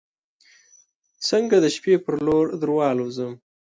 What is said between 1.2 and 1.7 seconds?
څنګه د